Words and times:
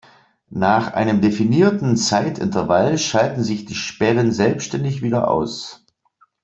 Nach 0.55 0.93
einem 0.95 1.21
definierten 1.21 1.95
Zeitintervall 1.95 2.97
schalten 2.97 3.43
sich 3.43 3.65
die 3.65 3.75
Sperren 3.75 4.31
selbsttätig 4.31 5.03
wieder 5.03 5.29
aus. 5.29 5.85